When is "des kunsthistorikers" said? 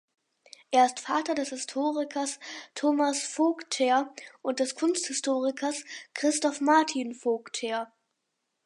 4.59-5.83